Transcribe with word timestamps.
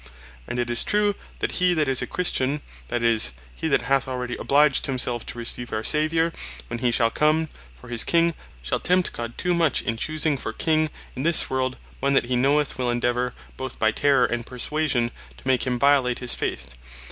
And 0.47 0.57
'tis 0.57 0.83
true, 0.83 1.13
that 1.41 1.51
he 1.61 1.75
that 1.75 1.87
is 1.87 2.01
a 2.01 2.07
Christian, 2.07 2.61
that 2.87 3.03
is, 3.03 3.33
hee 3.53 3.67
that 3.67 3.83
hath 3.83 4.07
already 4.07 4.35
obliged 4.35 4.87
himself 4.87 5.27
to 5.27 5.37
receive 5.37 5.71
our 5.71 5.83
Saviour 5.83 6.33
when 6.69 6.79
he 6.79 6.89
shall 6.91 7.11
come, 7.11 7.49
for 7.79 7.87
his 7.87 8.03
King, 8.03 8.33
shal 8.63 8.79
tempt 8.79 9.13
God 9.13 9.37
too 9.37 9.53
much 9.53 9.83
in 9.83 9.97
choosing 9.97 10.39
for 10.39 10.53
King 10.53 10.89
in 11.15 11.21
this 11.21 11.51
world, 11.51 11.77
one 11.99 12.15
that 12.15 12.25
hee 12.25 12.35
knoweth 12.35 12.79
will 12.79 12.89
endeavour, 12.89 13.35
both 13.57 13.77
by 13.77 13.91
terrour, 13.91 14.25
and 14.25 14.43
perswasion 14.43 15.11
to 15.37 15.47
make 15.47 15.67
him 15.67 15.77
violate 15.77 16.17
his 16.17 16.33
faith. 16.33 16.75